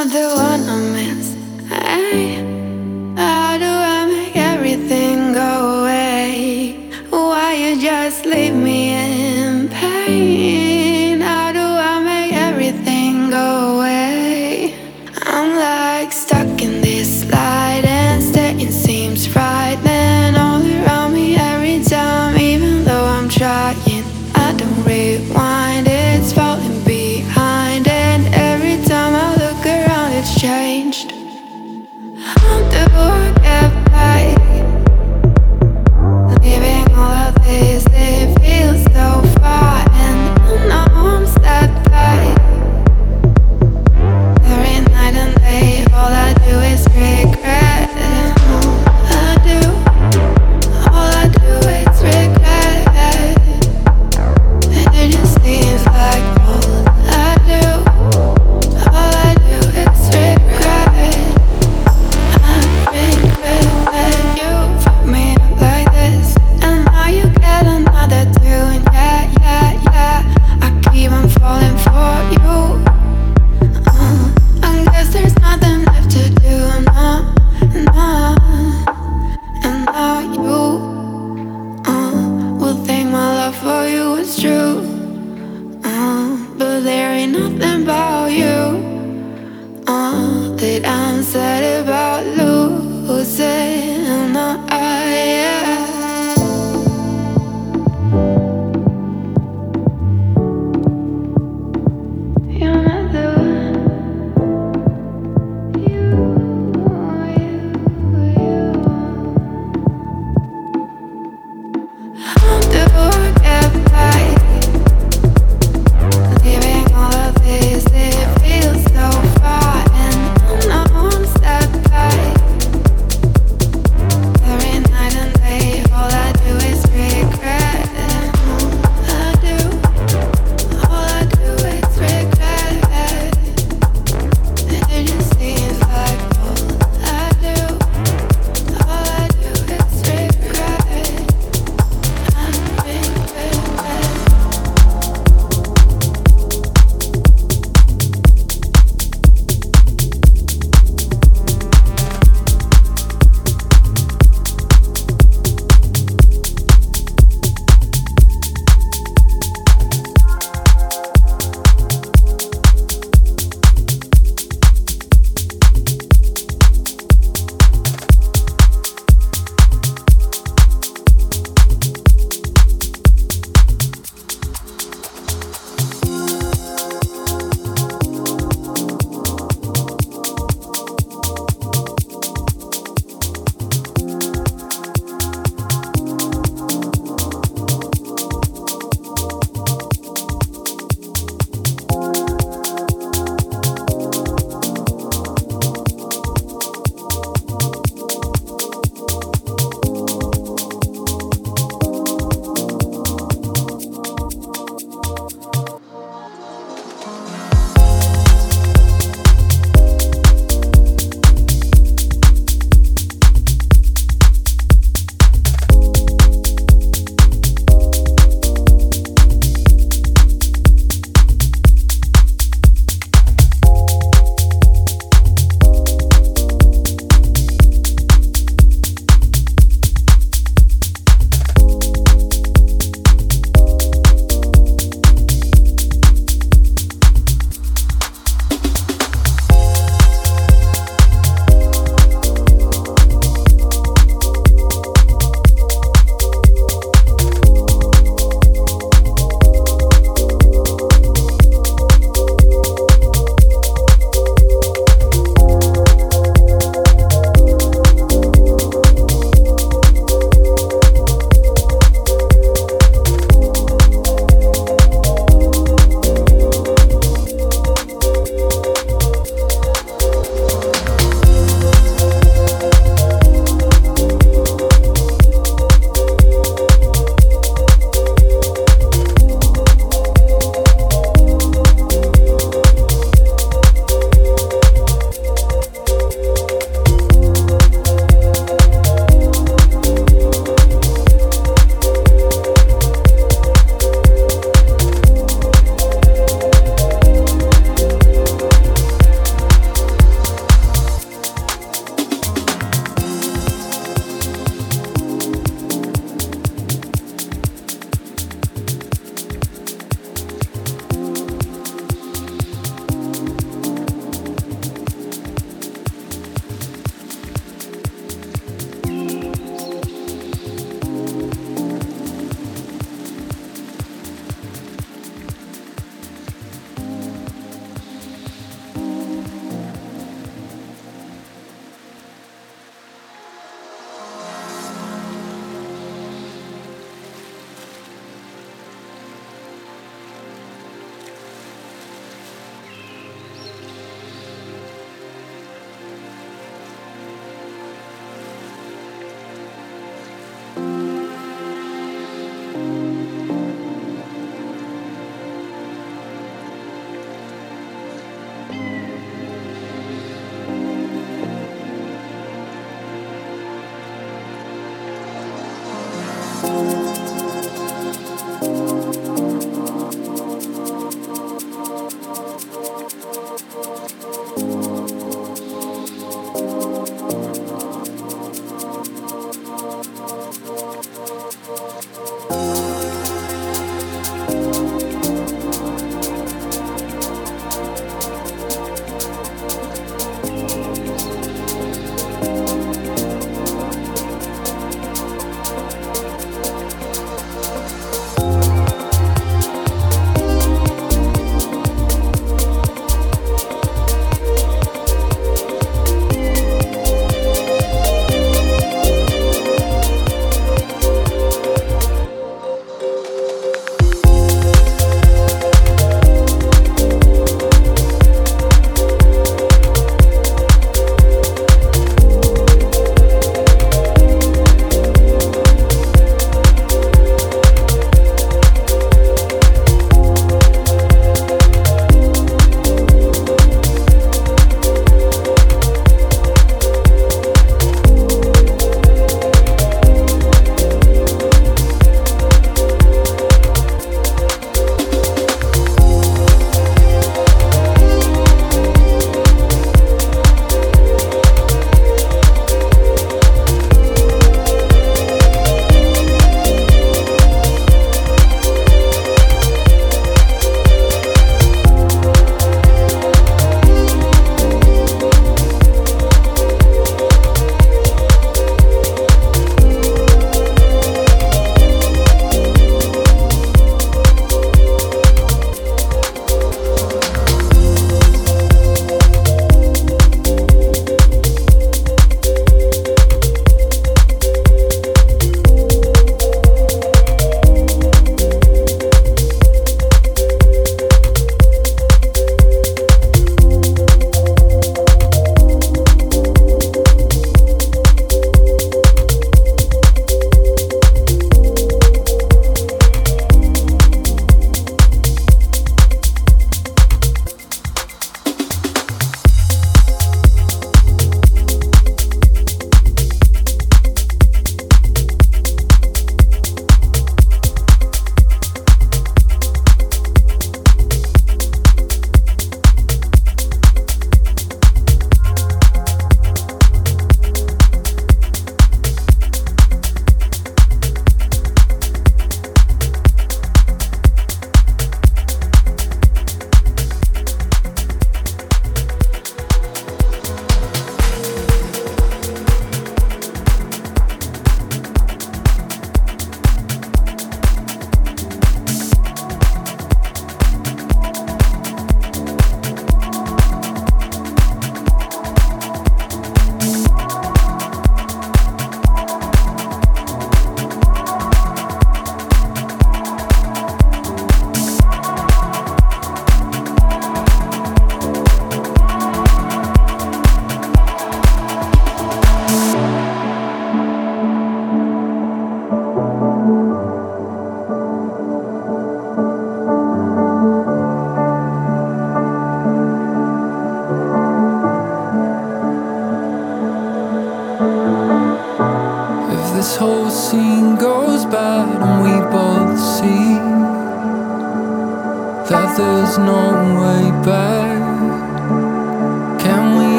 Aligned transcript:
not 0.00 0.08
the 0.12 0.34
one 0.34 0.96
I 0.96 0.99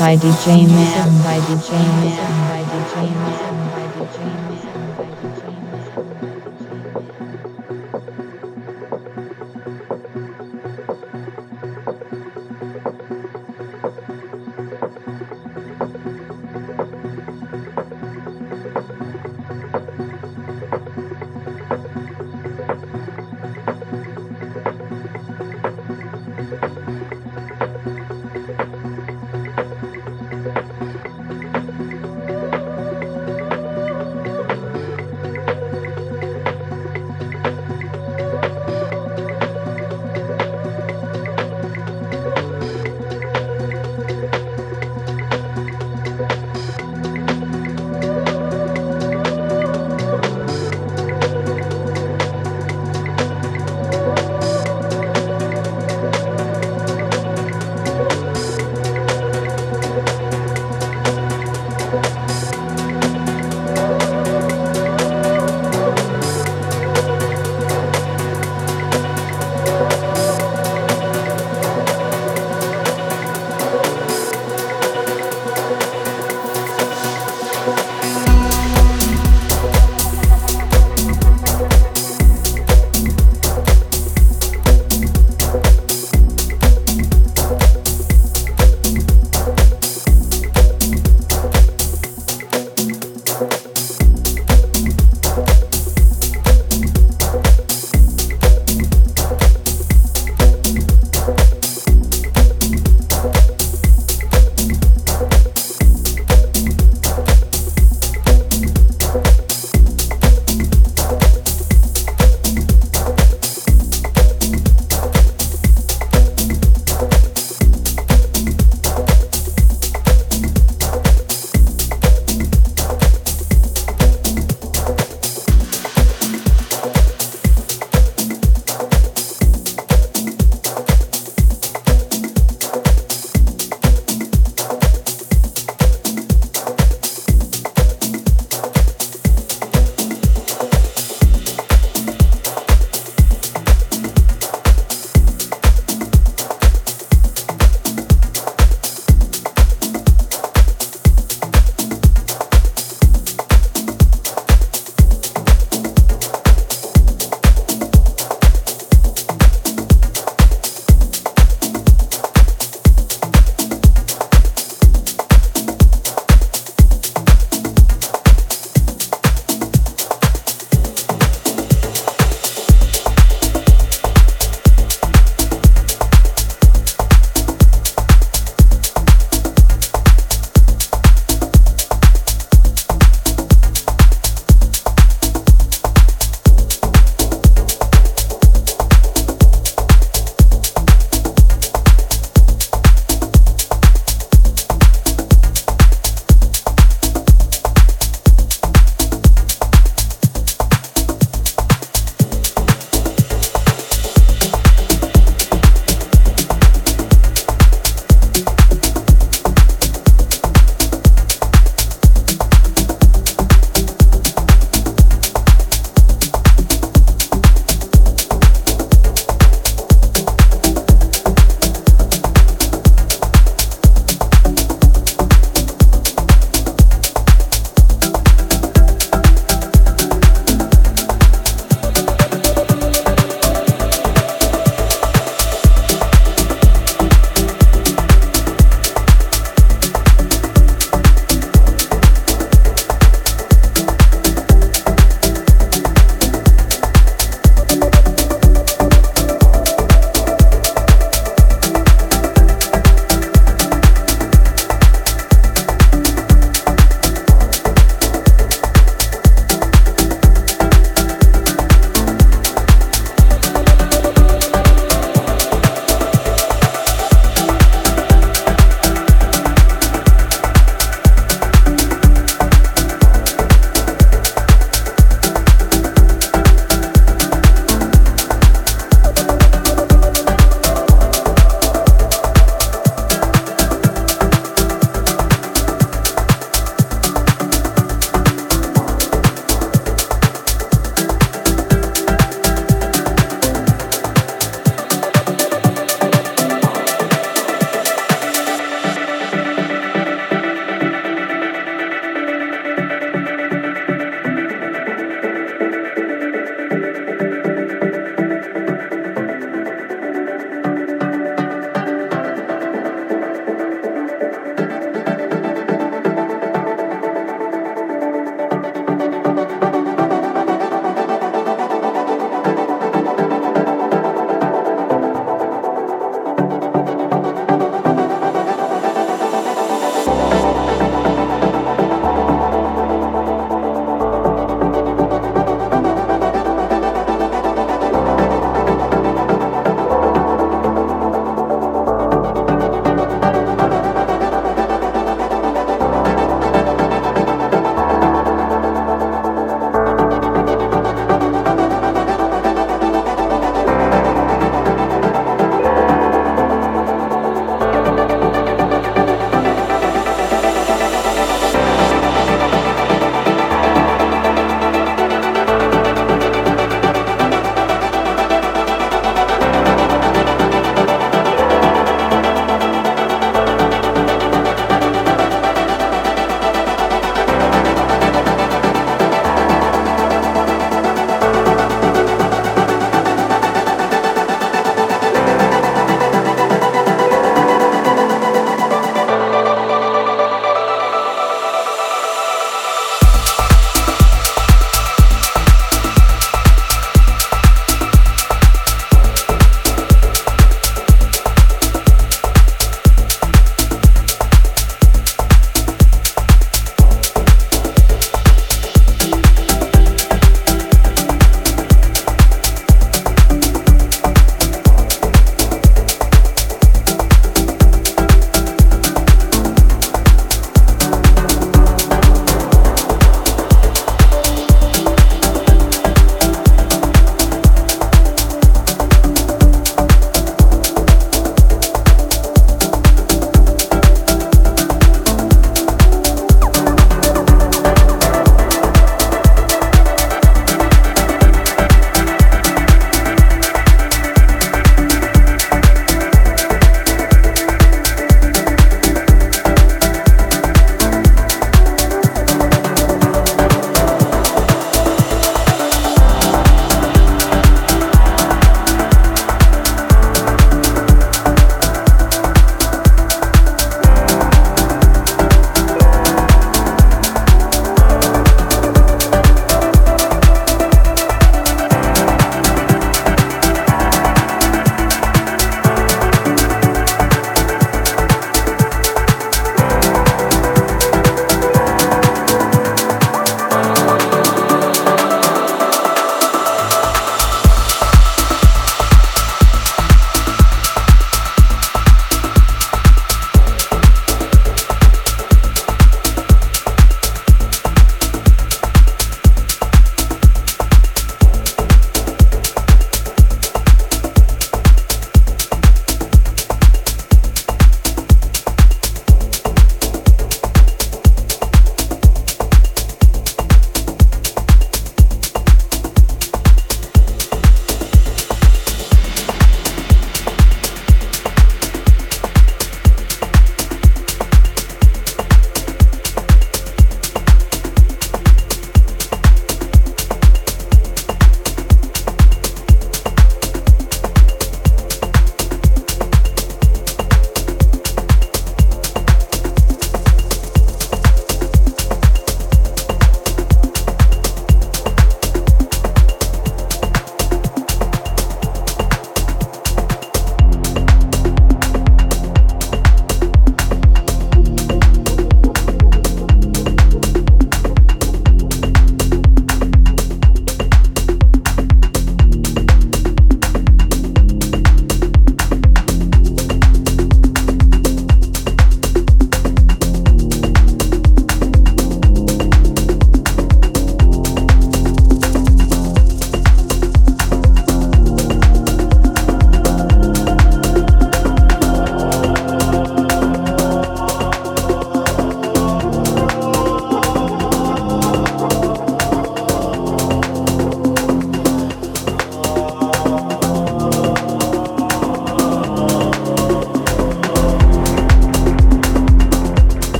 by 0.00 0.16
DJ 0.16 0.66
Man 0.66 1.22
by 1.22 1.38
DJ 1.44 1.68
Man 1.76 2.09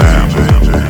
to 0.00 0.89